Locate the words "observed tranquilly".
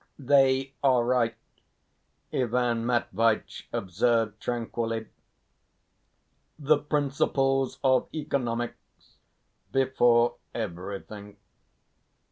3.71-5.09